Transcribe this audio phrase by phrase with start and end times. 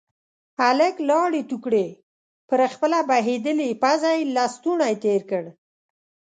[0.59, 1.87] هلک لاړې تو کړې،
[2.49, 5.43] پر خپله بهيدلې پزه يې لستوڼی تير کړ.